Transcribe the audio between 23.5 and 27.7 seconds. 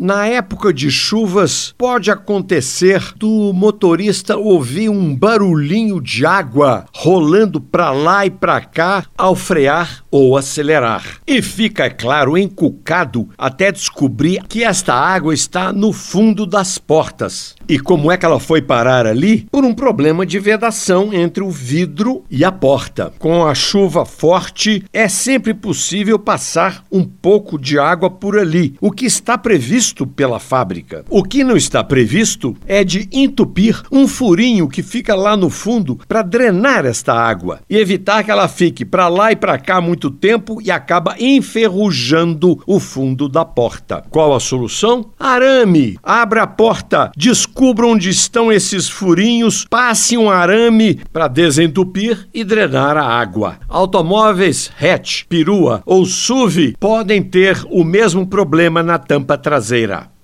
chuva forte, é sempre possível passar um pouco